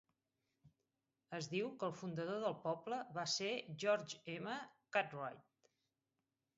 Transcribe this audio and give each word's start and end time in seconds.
Es 1.39 1.49
diu 1.51 1.69
que 1.83 1.87
el 1.89 1.93
fundador 1.99 2.41
del 2.47 2.57
poble 2.65 3.01
va 3.21 3.29
ser 3.37 3.53
George 3.87 4.35
M. 4.41 4.59
Cartwright. 4.99 5.75